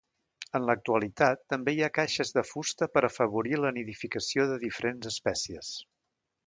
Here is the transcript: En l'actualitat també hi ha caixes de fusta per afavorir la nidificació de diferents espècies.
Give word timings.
En 0.59 0.63
l'actualitat 0.69 1.43
també 1.53 1.75
hi 1.75 1.83
ha 1.87 1.91
caixes 1.99 2.33
de 2.39 2.45
fusta 2.53 2.89
per 2.97 3.05
afavorir 3.11 3.61
la 3.63 3.75
nidificació 3.79 4.51
de 4.53 4.61
diferents 4.69 5.15
espècies. 5.15 5.75